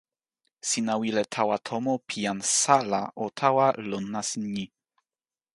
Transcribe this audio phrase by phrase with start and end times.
[0.69, 4.65] sina wile tawa tomo pi jan Sa la o tawa lon nasin ni.